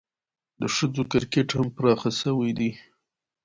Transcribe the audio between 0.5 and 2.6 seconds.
د ښځو کرکټ هم پراخه سوی